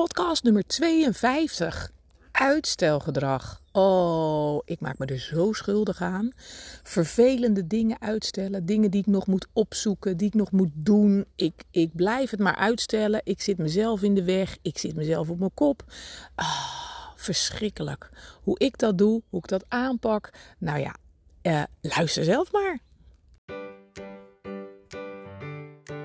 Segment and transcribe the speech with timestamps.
[0.00, 1.90] Podcast nummer 52.
[2.32, 3.62] Uitstelgedrag.
[3.72, 6.30] Oh, ik maak me er zo schuldig aan.
[6.82, 8.66] Vervelende dingen uitstellen.
[8.66, 10.16] Dingen die ik nog moet opzoeken.
[10.16, 11.24] Die ik nog moet doen.
[11.36, 13.20] Ik, ik blijf het maar uitstellen.
[13.24, 14.56] Ik zit mezelf in de weg.
[14.62, 15.84] Ik zit mezelf op mijn kop.
[16.34, 18.10] Ah, verschrikkelijk.
[18.42, 19.22] Hoe ik dat doe.
[19.28, 20.30] Hoe ik dat aanpak.
[20.58, 20.94] Nou ja,
[21.42, 22.78] uh, luister zelf maar.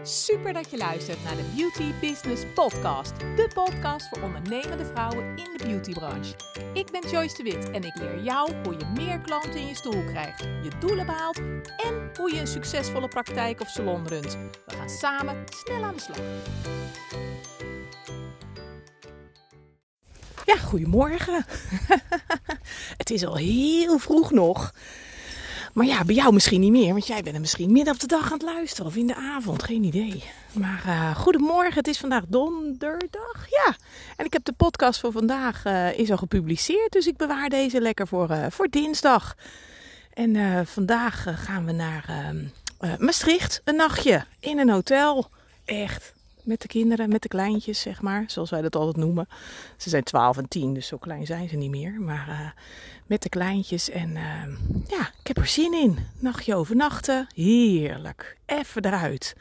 [0.08, 3.20] Super dat je luistert naar de Beauty Business Podcast.
[3.20, 6.36] De podcast voor ondernemende vrouwen in de beautybranche.
[6.74, 9.76] Ik ben Joyce de Wit en ik leer jou hoe je meer klanten in je
[9.76, 11.38] stoel krijgt, je doelen behaalt
[11.78, 14.38] en hoe je een succesvolle praktijk of salon runt.
[14.66, 16.20] We gaan samen snel aan de slag.
[20.46, 21.46] Ja, goedemorgen.
[22.98, 24.74] Het is al heel vroeg nog.
[25.76, 28.08] Maar ja, bij jou misschien niet meer, want jij bent er misschien midden op de
[28.08, 30.24] dag aan het luisteren of in de avond, geen idee.
[30.52, 33.76] Maar uh, goedemorgen, het is vandaag donderdag, ja.
[34.18, 37.82] En ik heb de podcast voor vandaag uh, is al gepubliceerd, dus ik bewaar deze
[37.82, 39.36] lekker voor, uh, voor dinsdag.
[40.14, 45.30] En vandaag gaan we naar ehm, Maastricht, een nachtje in een hotel.
[45.66, 46.14] Echt,
[46.46, 48.24] met de kinderen, met de kleintjes, zeg maar.
[48.28, 49.28] Zoals wij dat altijd noemen.
[49.78, 52.02] Ze zijn 12 en 10, dus zo klein zijn ze niet meer.
[52.02, 52.50] Maar uh,
[53.06, 53.90] met de kleintjes.
[53.90, 54.44] En uh,
[54.88, 55.98] ja, ik heb er zin in.
[56.20, 57.28] Nachtje overnachten.
[57.36, 58.38] Heerlijk.
[58.46, 59.36] Even eruit.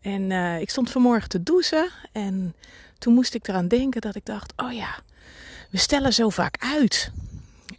[0.00, 1.88] En uh, ik stond vanmorgen te douchen.
[2.12, 2.54] En
[2.98, 4.98] toen moest ik eraan denken dat ik dacht: oh ja,
[5.70, 7.12] we stellen zo vaak uit.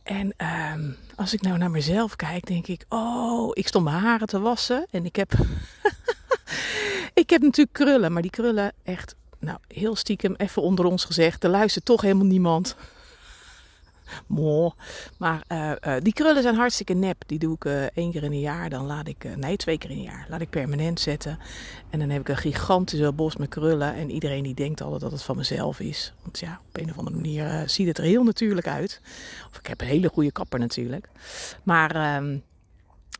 [0.04, 4.28] En ehm, als ik nou naar mezelf kijk, denk ik: oh, ik stond mijn haren
[4.28, 4.86] te wassen.
[4.92, 5.32] En ik heb.
[7.34, 11.50] Heb natuurlijk krullen, maar die krullen echt, nou heel stiekem, even onder ons gezegd, er
[11.50, 12.76] luistert toch helemaal niemand.
[14.28, 14.74] Mo.
[15.18, 17.24] Maar uh, uh, die krullen zijn hartstikke nep.
[17.26, 18.70] Die doe ik uh, één keer in een jaar.
[18.70, 20.26] Dan laat ik, nee, twee keer in een jaar.
[20.30, 21.40] Laat ik permanent zetten.
[21.90, 23.94] En dan heb ik een gigantische bos met krullen.
[23.94, 26.14] En iedereen die denkt altijd dat het van mezelf is.
[26.22, 29.02] Want ja, op een of andere manier ziet het er heel natuurlijk uit.
[29.52, 31.10] Of ik heb een hele goede kapper natuurlijk.
[31.64, 32.38] Maar ehm,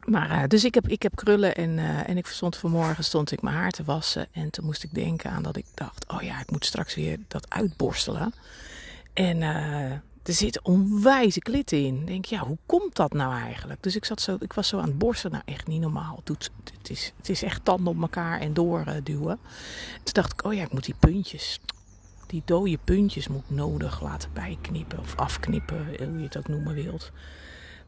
[0.06, 3.32] maar, uh, dus ik heb, ik heb krullen en, uh, en ik stond vanmorgen stond
[3.32, 4.28] ik mijn haar te wassen.
[4.32, 7.20] En toen moest ik denken aan dat ik dacht, oh ja, ik moet straks weer
[7.28, 8.34] dat uitborstelen.
[9.14, 9.92] En uh,
[10.24, 12.00] er zit onwijze klitten in.
[12.00, 13.84] Ik denk, ja, hoe komt dat nou eigenlijk?
[13.84, 15.32] Dus ik, zat zo, ik was zo aan het borstelen.
[15.46, 16.22] Nou, echt niet normaal.
[16.24, 19.40] Het, het, is, het is echt tanden op elkaar en doorduwen.
[20.04, 21.60] Toen dacht ik, oh ja, ik moet die puntjes,
[22.28, 25.00] die dode puntjes moet nodig laten bijknippen.
[25.00, 27.12] Of afknippen, hoe je het ook noemen wilt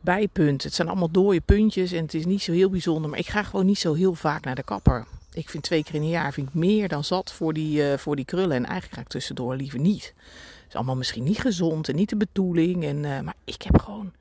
[0.01, 0.63] bijpunt.
[0.63, 3.09] Het zijn allemaal dode puntjes en het is niet zo heel bijzonder.
[3.09, 5.05] Maar ik ga gewoon niet zo heel vaak naar de kapper.
[5.33, 7.97] Ik vind twee keer in een jaar vind ik meer dan zat voor die, uh,
[7.97, 8.55] voor die krullen.
[8.55, 10.13] En eigenlijk ga ik tussendoor liever niet.
[10.15, 12.83] Het is allemaal misschien niet gezond en niet de bedoeling.
[12.83, 14.13] En, uh, maar ik heb gewoon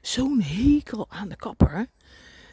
[0.00, 1.86] zo'n hekel aan de kapper.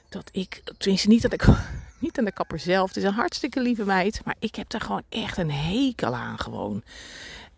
[0.09, 1.47] Dat ik, tenminste niet, dat ik,
[1.99, 2.87] niet aan de kapper zelf.
[2.87, 4.21] Het is een hartstikke lieve meid.
[4.25, 6.83] Maar ik heb daar gewoon echt een hekel aan gewoon.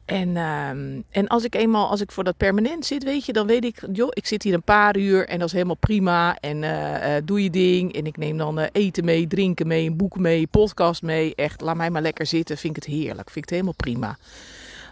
[0.07, 3.47] En, um, en als ik eenmaal, als ik voor dat permanent zit, weet je, dan
[3.47, 6.37] weet ik, joh, ik zit hier een paar uur en dat is helemaal prima.
[6.39, 7.93] En uh, uh, doe je ding.
[7.93, 11.35] En ik neem dan uh, eten mee, drinken mee, een boek mee, podcast mee.
[11.35, 12.57] Echt, laat mij maar lekker zitten.
[12.57, 13.29] Vind ik het heerlijk.
[13.29, 14.17] Vind ik het helemaal prima.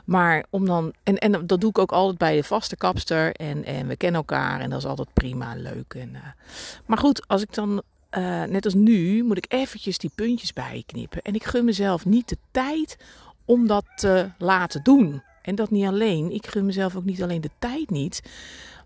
[0.06, 3.32] Maar om dan, en, en dat doe ik ook altijd bij de vaste kapster.
[3.32, 5.94] En, en we kennen elkaar en dat is altijd prima, leuk.
[5.94, 6.16] En,
[6.86, 7.82] maar goed, als ik dan
[8.50, 11.22] net als nu, moet ik eventjes die puntjes bijknippen.
[11.22, 12.98] En ik gun mezelf niet de tijd
[13.46, 15.22] om dat te laten doen.
[15.42, 16.32] En dat niet alleen.
[16.32, 18.22] Ik gun mezelf ook niet alleen de tijd niet.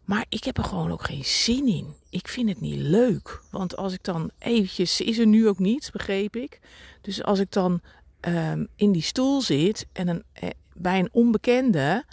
[0.04, 1.94] Maar ik heb er gewoon ook geen zin in.
[2.10, 3.42] Ik vind het niet leuk.
[3.52, 5.02] Want als ik dan eventjes...
[5.02, 6.60] Is er nu ook niet, begreep ik.
[7.02, 7.82] Dus als ik dan
[8.22, 12.06] um, in die stoel zit en een, eh, bij een onbekende...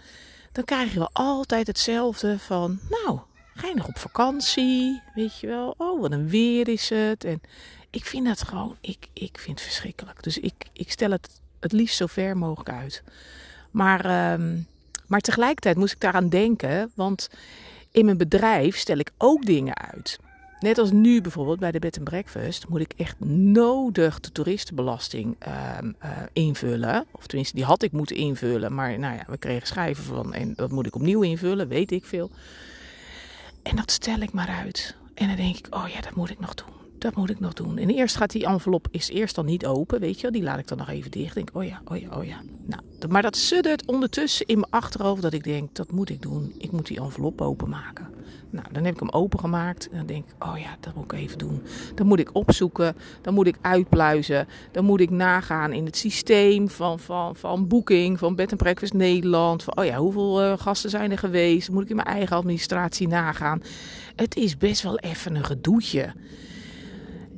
[0.52, 2.78] Dan krijg je wel altijd hetzelfde van...
[2.90, 3.18] Nou,
[3.54, 5.02] ga je nog op vakantie?
[5.14, 5.74] Weet je wel?
[5.78, 7.24] Oh, wat een weer is het.
[7.24, 7.40] En
[7.90, 8.76] ik vind dat gewoon...
[8.80, 10.22] Ik, ik vind het verschrikkelijk.
[10.22, 13.02] Dus ik, ik stel het het liefst zo ver mogelijk uit.
[13.70, 14.66] Maar, um,
[15.06, 17.28] maar tegelijkertijd moest ik daaraan denken, want
[17.90, 20.18] in mijn bedrijf stel ik ook dingen uit.
[20.60, 25.36] Net als nu bijvoorbeeld bij de bed and breakfast moet ik echt nodig de toeristenbelasting
[25.80, 27.06] um, uh, invullen.
[27.10, 28.74] Of tenminste, die had ik moeten invullen.
[28.74, 32.04] Maar nou ja, we kregen schrijven van en dat moet ik opnieuw invullen, weet ik
[32.04, 32.30] veel.
[33.62, 34.96] En dat stel ik maar uit.
[35.14, 36.75] En dan denk ik, oh ja, dat moet ik nog doen
[37.06, 37.78] dat moet ik nog doen.
[37.78, 40.30] En eerst gaat die envelop is eerst dan niet open, weet je.
[40.30, 41.34] Die laat ik dan nog even dicht.
[41.34, 42.40] Denk, oh ja, oh ja, oh ja.
[42.64, 46.54] Nou, maar dat suddert ondertussen in mijn achterhoofd dat ik denk, dat moet ik doen.
[46.58, 48.06] Ik moet die envelop openmaken.
[48.50, 49.88] Nou, dan heb ik hem opengemaakt.
[49.88, 51.62] En dan denk ik, oh ja, dat moet ik even doen.
[51.94, 52.96] Dan moet ik opzoeken.
[53.22, 54.48] Dan moet ik uitpluizen.
[54.72, 59.62] Dan moet ik nagaan in het systeem van, van, van boeking, van Bed Breakfast Nederland.
[59.62, 61.70] Van, oh ja, hoeveel uh, gasten zijn er geweest?
[61.70, 63.62] Moet ik in mijn eigen administratie nagaan?
[64.16, 66.12] Het is best wel even een gedoetje.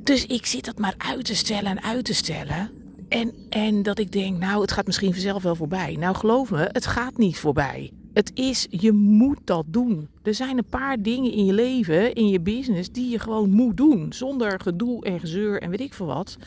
[0.09, 2.69] Dus ik zit dat maar uit te stellen en uit te stellen.
[3.09, 5.95] En, en dat ik denk, nou, het gaat misschien vanzelf wel voorbij.
[5.99, 7.91] Nou, geloof me, het gaat niet voorbij.
[8.13, 10.09] Het is, je moet dat doen.
[10.23, 13.77] Er zijn een paar dingen in je leven, in je business, die je gewoon moet
[13.77, 14.13] doen.
[14.13, 16.37] Zonder gedoe en gezeur en weet ik veel wat.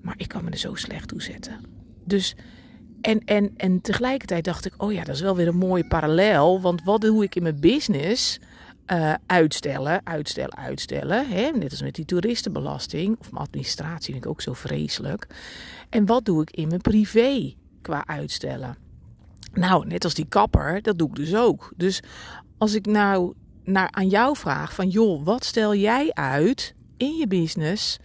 [0.00, 1.60] Maar ik kan me er zo slecht toe zetten.
[2.04, 2.34] Dus,
[3.00, 6.60] en, en, en tegelijkertijd dacht ik, oh ja, dat is wel weer een mooie parallel.
[6.60, 8.38] Want wat doe ik in mijn business?
[8.92, 11.28] Uh, uitstellen, uitstellen, uitstellen.
[11.28, 11.50] Hè?
[11.50, 15.26] Net als met die toeristenbelasting of mijn administratie vind ik ook zo vreselijk.
[15.90, 18.76] En wat doe ik in mijn privé qua uitstellen?
[19.52, 21.72] Nou, net als die kapper, dat doe ik dus ook.
[21.76, 22.02] Dus
[22.58, 23.34] als ik nou
[23.64, 27.98] naar, aan jou vraag van joh, wat stel jij uit in je business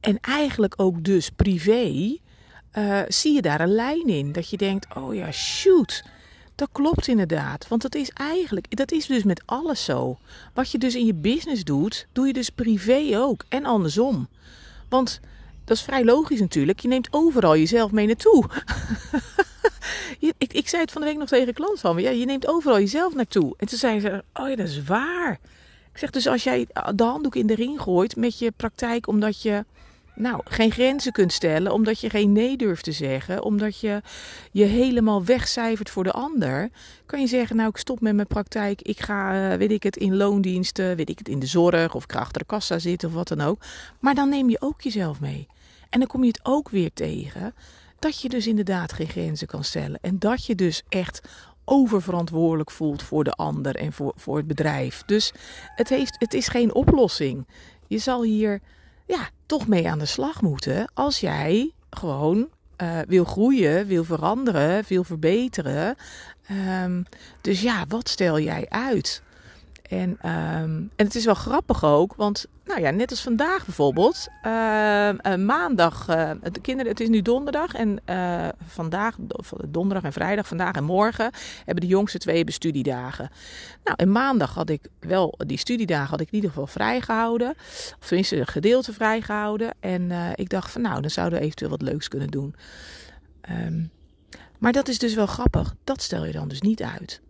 [0.00, 2.16] en eigenlijk ook dus privé,
[2.78, 4.32] uh, zie je daar een lijn in.
[4.32, 6.04] Dat je denkt, oh ja, shoot,
[6.54, 7.68] dat klopt inderdaad.
[7.68, 10.18] Want dat is eigenlijk, dat is dus met alles zo.
[10.54, 13.44] Wat je dus in je business doet, doe je dus privé ook.
[13.48, 14.28] En andersom.
[14.88, 15.20] Want
[15.64, 16.80] dat is vrij logisch natuurlijk.
[16.80, 18.44] Je neemt overal jezelf mee naartoe.
[20.38, 22.02] ik, ik zei het van de week nog tegen een klant van me.
[22.02, 23.54] Ja, je neemt overal jezelf naartoe.
[23.56, 25.38] En toen zei ze, oh ja, dat is waar.
[25.92, 29.42] Ik zeg dus als jij de handdoek in de ring gooit met je praktijk omdat
[29.42, 29.64] je
[30.14, 34.00] nou, geen grenzen kunt stellen, omdat je geen nee durft te zeggen, omdat je
[34.50, 36.68] je helemaal wegcijfert voor de ander,
[37.06, 39.96] kan je zeggen, nou ik stop met mijn praktijk, ik ga, uh, weet ik het,
[39.96, 43.08] in loondiensten, weet ik het, in de zorg of ik ga achter de kassa zitten
[43.08, 43.60] of wat dan ook.
[44.00, 45.46] Maar dan neem je ook jezelf mee.
[45.90, 47.54] En dan kom je het ook weer tegen
[47.98, 51.28] dat je dus inderdaad geen grenzen kan stellen en dat je dus echt
[51.64, 55.02] oververantwoordelijk voelt voor de ander en voor, voor het bedrijf.
[55.06, 55.32] Dus
[55.74, 57.46] het, heeft, het is geen oplossing.
[57.86, 58.60] Je zal hier
[59.06, 62.48] ja, toch mee aan de slag moeten als jij gewoon
[62.82, 65.96] uh, wil groeien, wil veranderen, wil verbeteren.
[66.82, 67.04] Um,
[67.40, 69.22] dus ja, wat stel jij uit?
[69.94, 74.28] En, um, en het is wel grappig ook, want nou ja, net als vandaag bijvoorbeeld.
[74.46, 74.50] Uh,
[75.36, 77.74] maandag, uh, de kinderen, het is nu donderdag.
[77.74, 79.16] En uh, vandaag,
[79.68, 83.30] donderdag en vrijdag, vandaag en morgen, hebben de jongste twee bestudiedagen.
[83.84, 87.54] Nou, en maandag had ik wel, die studiedagen had ik in ieder geval vrijgehouden.
[88.00, 89.74] Of tenminste, een gedeelte vrijgehouden.
[89.80, 92.54] En ik dacht van nou, dan zouden we eventueel wat leuks kunnen doen.
[93.50, 93.90] Um,
[94.58, 95.74] maar dat is dus wel grappig.
[95.84, 97.20] Dat stel je dan dus niet uit.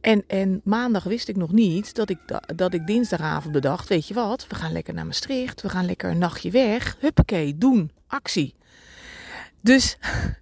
[0.00, 2.18] En, en maandag wist ik nog niet dat ik,
[2.56, 6.10] dat ik dinsdagavond bedacht: weet je wat, we gaan lekker naar Maastricht, we gaan lekker
[6.10, 6.96] een nachtje weg.
[7.00, 8.54] Huppakee, doen, actie.
[9.60, 9.98] Dus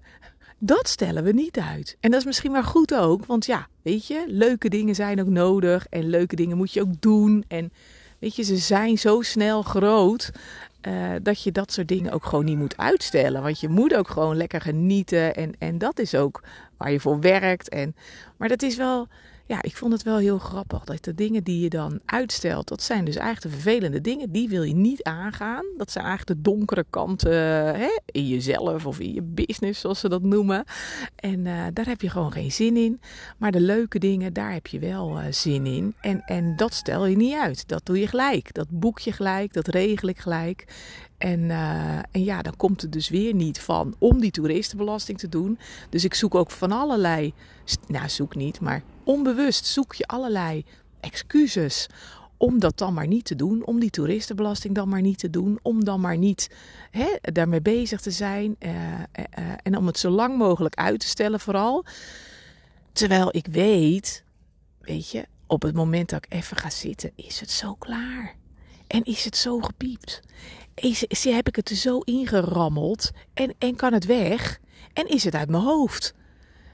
[0.58, 1.96] dat stellen we niet uit.
[2.00, 5.28] En dat is misschien maar goed ook, want ja, weet je, leuke dingen zijn ook
[5.28, 7.44] nodig en leuke dingen moet je ook doen.
[7.48, 7.72] En
[8.18, 10.30] weet je, ze zijn zo snel groot.
[10.88, 13.42] Uh, dat je dat soort dingen ook gewoon niet moet uitstellen.
[13.42, 15.34] Want je moet ook gewoon lekker genieten.
[15.34, 16.42] En, en dat is ook
[16.76, 17.68] waar je voor werkt.
[17.68, 17.96] En,
[18.36, 19.08] maar dat is wel
[19.46, 20.84] ja, ik vond het wel heel grappig.
[20.84, 24.32] Dat de dingen die je dan uitstelt, dat zijn dus eigenlijk de vervelende dingen.
[24.32, 25.64] Die wil je niet aangaan.
[25.76, 27.32] Dat zijn eigenlijk de donkere kanten
[27.78, 30.64] hè, in jezelf of in je business, zoals ze dat noemen.
[31.16, 33.00] En uh, daar heb je gewoon geen zin in.
[33.38, 35.94] Maar de leuke dingen, daar heb je wel uh, zin in.
[36.00, 37.68] En, en dat stel je niet uit.
[37.68, 38.54] Dat doe je gelijk.
[38.54, 39.52] Dat boek je gelijk.
[39.52, 40.64] Dat regel ik gelijk.
[41.18, 45.28] En, uh, en ja, dan komt het dus weer niet van om die toeristenbelasting te
[45.28, 45.58] doen.
[45.90, 47.34] Dus ik zoek ook van allerlei,
[47.86, 50.64] nou zoek niet, maar onbewust zoek je allerlei
[51.00, 51.86] excuses
[52.36, 55.58] om dat dan maar niet te doen, om die toeristenbelasting dan maar niet te doen,
[55.62, 56.50] om dan maar niet
[56.90, 59.02] hè, daarmee bezig te zijn uh, uh,
[59.62, 61.84] en om het zo lang mogelijk uit te stellen vooral.
[62.92, 64.24] Terwijl ik weet,
[64.80, 68.34] weet je, op het moment dat ik even ga zitten, is het zo klaar.
[68.86, 70.20] En is het zo gepiept.
[70.74, 74.60] Is, heb ik het er zo ingerammeld en, en kan het weg.
[74.92, 76.14] En is het uit mijn hoofd.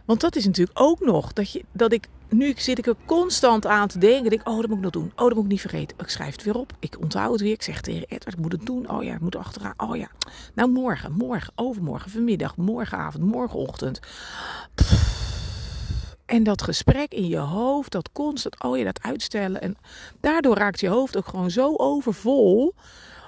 [0.04, 3.66] Want dat is natuurlijk ook nog dat, je, dat ik nu zit ik er constant
[3.66, 4.30] aan te denken.
[4.30, 5.12] Denk, oh, dat moet ik nog doen.
[5.16, 5.96] Oh, dat moet ik niet vergeten.
[5.98, 6.72] Ik schrijf het weer op.
[6.78, 7.52] Ik onthoud het weer.
[7.52, 8.90] Ik zeg tegen Edward, ik moet het doen.
[8.90, 9.74] Oh ja, ik moet achteraan.
[9.76, 10.10] Oh ja.
[10.54, 14.00] Nou, morgen, morgen, overmorgen, vanmiddag, morgenavond, morgenochtend.
[16.32, 19.60] En dat gesprek in je hoofd, dat constant, oh ja, dat uitstellen.
[19.60, 19.76] En
[20.20, 22.74] daardoor raakt je hoofd ook gewoon zo overvol.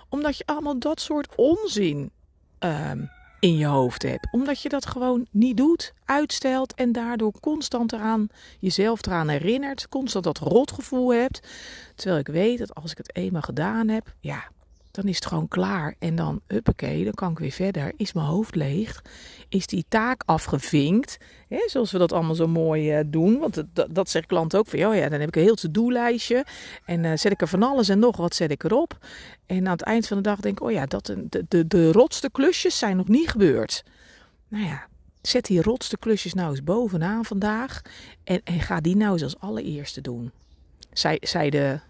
[0.08, 2.10] Omdat je allemaal dat soort onzin
[2.58, 4.28] um, in je hoofd hebt.
[4.30, 8.28] Omdat je dat gewoon niet doet, uitstelt en daardoor constant eraan
[8.60, 9.88] jezelf eraan herinnert.
[9.88, 11.48] Constant dat rotgevoel hebt.
[11.94, 14.44] Terwijl ik weet dat als ik het eenmaal gedaan heb, ja,
[14.94, 15.94] dan is het gewoon klaar.
[15.98, 17.92] En dan, huppakee, dan kan ik weer verder.
[17.96, 19.04] Is mijn hoofd leeg?
[19.48, 21.16] Is die taak afgevinkt?
[21.66, 23.38] Zoals we dat allemaal zo mooi uh, doen.
[23.38, 26.44] Want dat, dat zegt klant ook van, oh ja, dan heb ik een heel to-do-lijstje.
[26.84, 28.98] En uh, zet ik er van alles en nog wat zet ik erop.
[29.46, 31.92] En aan het eind van de dag denk ik, oh ja, dat, de, de, de
[31.92, 33.84] rotste klusjes zijn nog niet gebeurd.
[34.48, 34.86] Nou ja,
[35.22, 37.82] zet die rotste klusjes nou eens bovenaan vandaag.
[38.24, 40.32] En, en ga die nou eens als allereerste doen.
[40.92, 41.20] Zij,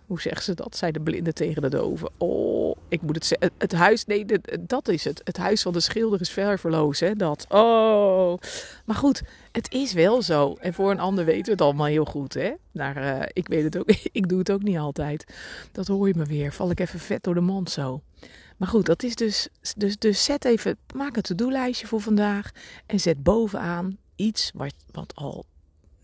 [0.06, 0.76] hoe zeggen ze dat?
[0.76, 2.10] Zei de blinde tegen de doven.
[2.18, 2.63] Oh,
[2.94, 3.50] ik moet het zeggen.
[3.58, 4.24] Het, huis, nee,
[4.60, 5.20] dat is het.
[5.24, 7.14] Het huis van de schilder is ververloos, hè?
[7.14, 7.46] Dat.
[7.48, 8.38] Oh.
[8.84, 9.22] Maar goed,
[9.52, 10.54] het is wel zo.
[10.60, 12.52] En voor een ander weten we het allemaal heel goed, hè?
[12.72, 13.90] Uh, ik weet het ook.
[14.12, 15.24] ik doe het ook niet altijd.
[15.72, 16.52] Dat hoor je me weer.
[16.52, 18.02] Val ik even vet door de mand zo.
[18.56, 22.50] Maar goed, dat is dus, dus, dus zet even, maak een to-do-lijstje voor vandaag
[22.86, 25.44] en zet bovenaan iets wat, wat al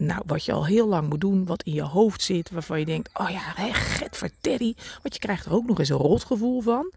[0.00, 2.84] nou, wat je al heel lang moet doen, wat in je hoofd zit, waarvan je
[2.84, 4.76] denkt, oh ja, hè, get verterrie.
[5.02, 6.92] Want je krijgt er ook nog eens een rotgevoel van.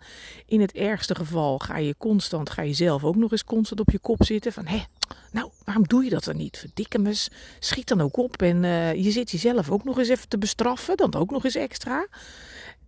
[0.45, 3.91] In het ergste geval ga je constant, ga je zelf ook nog eens constant op
[3.91, 4.83] je kop zitten van, hé,
[5.31, 6.57] nou, waarom doe je dat dan niet?
[6.57, 7.27] Verdikke me,
[7.60, 8.41] schiet dan ook op.
[8.41, 11.55] En uh, je zit jezelf ook nog eens even te bestraffen, dan ook nog eens
[11.55, 12.07] extra.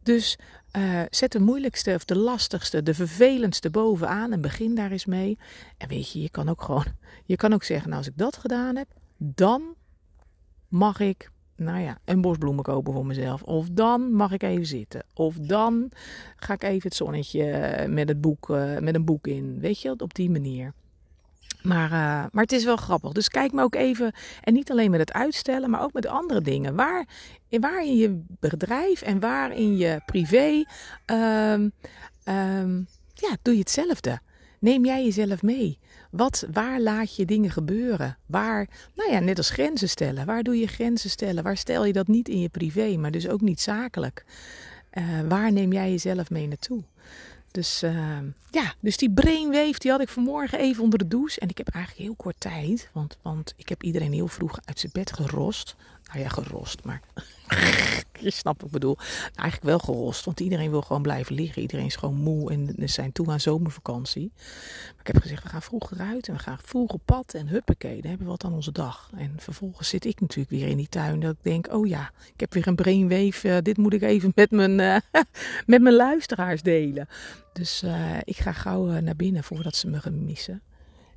[0.04, 0.38] Dus
[0.78, 5.38] uh, zet de moeilijkste of de lastigste, de vervelendste bovenaan en begin daar eens mee.
[5.78, 6.86] En weet je, je kan ook gewoon,
[7.26, 9.76] je kan ook zeggen, nou als ik dat gedaan heb, dan
[10.76, 13.44] mag ik, nou ja, een bos bloemen kopen voor mezelf.
[13.44, 15.04] Of dan mag ik even zitten.
[15.14, 15.92] Of dan
[16.36, 19.60] ga ik even het zonnetje eh, met, het boek, uh, met een boek in.
[19.60, 20.74] Weet je, op die manier.
[21.62, 23.12] Maar, uh, maar het is wel grappig.
[23.12, 26.42] Dus kijk me ook even, en niet alleen met het uitstellen, maar ook met andere
[26.42, 26.76] dingen.
[26.76, 27.08] Waar,
[27.50, 30.64] waar in je bedrijf en waar in je privé
[31.06, 31.72] um,
[32.28, 34.20] um, ja, doe je hetzelfde.
[34.60, 35.80] Neem jij jezelf mee?
[36.16, 38.18] Wat, waar laat je dingen gebeuren?
[38.26, 40.26] Waar, nou ja, net als grenzen stellen.
[40.26, 41.44] Waar doe je grenzen stellen?
[41.44, 44.26] Waar stel je dat niet in je privé, maar dus ook niet zakelijk?
[44.94, 46.84] Uh, waar neem jij jezelf mee naartoe?
[47.52, 48.18] Dus uh,
[48.52, 51.40] ja, dus die brainwave die had ik vanmorgen even onder de douche.
[51.40, 54.80] En ik heb eigenlijk heel kort tijd, want, want ik heb iedereen heel vroeg uit
[54.80, 55.76] zijn bed gerost.
[56.08, 57.02] Nou ja, gerost, maar
[58.20, 58.98] je snapt wat ik bedoel.
[59.36, 61.62] Eigenlijk wel gerost, want iedereen wil gewoon blijven liggen.
[61.62, 64.32] Iedereen is gewoon moe en we zijn toe aan zomervakantie.
[64.36, 67.48] Maar ik heb gezegd, we gaan vroeger uit en we gaan vroeg op pad en
[67.48, 69.10] huppakee, dan hebben we wat aan onze dag.
[69.18, 72.40] En vervolgens zit ik natuurlijk weer in die tuin dat ik denk, oh ja, ik
[72.40, 73.48] heb weer een brainwave.
[73.48, 74.98] Uh, dit moet ik even met mijn, uh,
[75.74, 77.08] met mijn luisteraars delen.
[77.54, 80.62] Dus uh, ik ga gauw naar binnen voordat ze me gaan missen.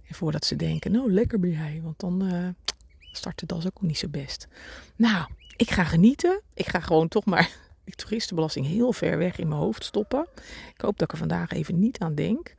[0.09, 2.55] En voordat ze denken, nou lekker ben jij, want dan
[3.13, 4.49] start de das ook niet zo best.
[4.97, 5.27] Nou,
[5.59, 6.41] ik ga genieten.
[6.55, 7.51] Ik ga gewoon toch maar
[7.85, 10.27] die toeristenbelasting heel ver weg in mijn hoofd stoppen.
[10.75, 12.55] Ik hoop dat ik er vandaag even niet aan denk.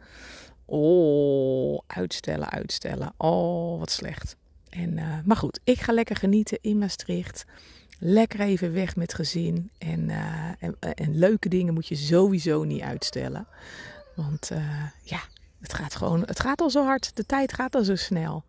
[0.65, 3.13] Oh, uitstellen, uitstellen.
[3.17, 4.35] Oh, wat slecht.
[4.69, 7.45] En, uh, maar goed, ik ga lekker genieten in Maastricht.
[7.99, 9.71] Lekker even weg met gezin.
[9.77, 13.47] En, uh, en, en, leuke dingen moet je sowieso niet uitstellen.
[14.15, 14.51] Want
[15.03, 15.19] ja,
[15.61, 17.15] het gaat gewoon, het gaat al zo hard.
[17.15, 18.43] De tijd gaat al zo snel.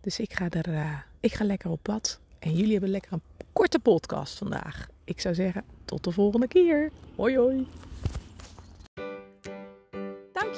[0.00, 2.20] Dus ik ga er, ik ga lekker op pad.
[2.42, 3.22] En jullie hebben lekker een
[3.52, 4.88] korte podcast vandaag.
[5.04, 6.90] Ik zou zeggen, tot de volgende keer.
[7.16, 7.66] Hoi hoi.